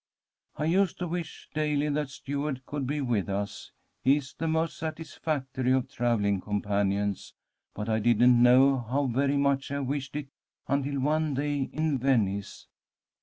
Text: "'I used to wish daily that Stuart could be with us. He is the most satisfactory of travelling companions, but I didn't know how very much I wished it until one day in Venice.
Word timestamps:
"'I 0.57 0.65
used 0.65 0.97
to 0.97 1.07
wish 1.07 1.47
daily 1.53 1.87
that 1.87 2.09
Stuart 2.09 2.65
could 2.65 2.87
be 2.87 3.01
with 3.01 3.29
us. 3.29 3.69
He 4.03 4.17
is 4.17 4.33
the 4.33 4.47
most 4.47 4.75
satisfactory 4.79 5.71
of 5.73 5.91
travelling 5.91 6.41
companions, 6.41 7.35
but 7.75 7.87
I 7.87 7.99
didn't 7.99 8.41
know 8.41 8.79
how 8.79 9.05
very 9.05 9.37
much 9.37 9.69
I 9.69 9.79
wished 9.79 10.15
it 10.15 10.29
until 10.67 10.99
one 10.99 11.35
day 11.35 11.69
in 11.71 11.99
Venice. 11.99 12.65